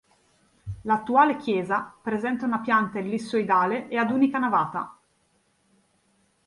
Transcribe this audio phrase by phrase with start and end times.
[0.85, 4.97] L'attuale chiesa presenta una pianta ellissoidale e ad unica navata.